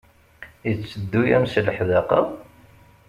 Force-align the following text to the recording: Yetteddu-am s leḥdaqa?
Yetteddu-am 0.67 1.45
s 1.47 1.53
leḥdaqa? 1.65 2.21